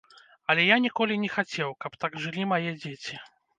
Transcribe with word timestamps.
Але 0.53 0.63
я 0.67 0.77
ніколі 0.85 1.17
не 1.27 1.29
хацеў, 1.35 1.75
каб 1.87 2.01
так 2.07 2.19
жылі 2.25 2.51
мае 2.57 2.69
дзеці. 2.83 3.25